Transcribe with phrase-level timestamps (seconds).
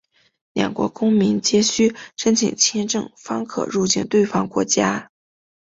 [0.53, 5.11] 两国公民皆须申请签证方可入境对方国家。